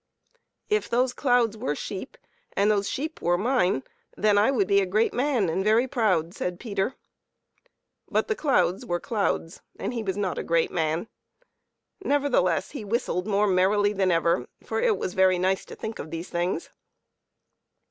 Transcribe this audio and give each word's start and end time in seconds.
"If 0.67 0.89
those 0.89 1.13
clouds 1.13 1.55
were 1.55 1.75
sheep, 1.75 2.17
and 2.53 2.71
the 2.71 2.81
sheep 2.81 3.21
were 3.21 3.37
mine, 3.37 3.83
then 4.17 4.35
I 4.35 4.49
would 4.49 4.67
be 4.67 4.81
a 4.81 4.85
great 4.87 5.13
man 5.13 5.47
and 5.47 5.63
very 5.63 5.87
proud," 5.87 6.33
said 6.33 6.59
Peter. 6.59 6.85
4$ 6.85 6.85
PEPPER 6.87 6.95
AND 6.95 6.95
SALT. 6.95 8.13
But 8.13 8.27
the 8.27 8.35
clouds 8.35 8.83
were 8.87 8.99
clouds, 8.99 9.61
and 9.77 9.93
he 9.93 10.01
was 10.01 10.17
not 10.17 10.39
a 10.39 10.43
great 10.43 10.71
man; 10.71 11.07
nevertheless, 12.03 12.71
he 12.71 12.83
whistled 12.83 13.27
more 13.27 13.45
merrily 13.45 13.93
than 13.93 14.09
ever, 14.09 14.47
for 14.63 14.81
it 14.81 14.97
was 14.97 15.13
very 15.13 15.37
nice 15.37 15.65
to 15.65 15.75
think 15.75 15.99
of 15.99 16.09
these 16.09 16.29
things. 16.29 16.71